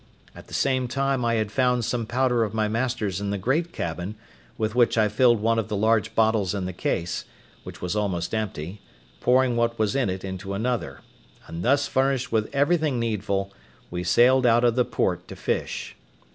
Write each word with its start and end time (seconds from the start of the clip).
At 0.33 0.47
the 0.47 0.55
same 0.55 0.87
time 0.87 1.23
I 1.23 1.35
had 1.35 1.51
found 1.51 1.85
some 1.85 2.07
powder 2.07 2.43
of 2.43 2.55
my 2.55 2.67
master's 2.67 3.21
in 3.21 3.29
the 3.29 3.37
great 3.37 3.71
cabin, 3.71 4.15
with 4.57 4.73
which 4.73 4.97
I 4.97 5.07
filled 5.07 5.39
one 5.41 5.59
of 5.59 5.67
the 5.67 5.75
large 5.77 6.15
bottles 6.15 6.55
in 6.55 6.65
the 6.65 6.73
case, 6.73 7.25
which 7.63 7.83
was 7.83 7.95
almost 7.95 8.33
empty, 8.33 8.81
pouring 9.19 9.55
what 9.55 9.77
was 9.77 9.95
in 9.95 10.09
it 10.09 10.23
into 10.25 10.55
another; 10.55 11.01
and 11.45 11.63
thus 11.63 11.85
furnished 11.87 12.31
with 12.31 12.49
everything 12.51 12.99
needful, 12.99 13.53
we 13.91 14.03
sailed 14.03 14.47
out 14.47 14.63
of 14.63 14.73
the 14.73 14.85
port 14.85 15.27
to 15.27 15.35
fish. 15.35 15.95